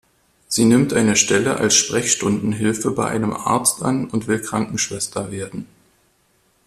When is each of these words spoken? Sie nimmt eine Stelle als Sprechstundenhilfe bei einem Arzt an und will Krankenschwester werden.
Sie 0.47 0.65
nimmt 0.65 0.93
eine 0.93 1.15
Stelle 1.15 1.57
als 1.57 1.75
Sprechstundenhilfe 1.75 2.89
bei 2.89 3.07
einem 3.07 3.33
Arzt 3.33 3.83
an 3.83 4.09
und 4.09 4.25
will 4.25 4.41
Krankenschwester 4.41 5.31
werden. 5.31 5.67